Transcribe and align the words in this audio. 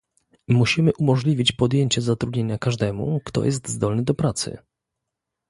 Musimy 0.47 0.91
umożliwić 0.97 1.51
podjęcie 1.51 2.01
zatrudnienia 2.01 2.57
każdemu, 2.57 3.21
kto 3.25 3.45
jest 3.45 3.69
zdolny 3.69 4.03
do 4.03 4.13
pracy 4.13 4.57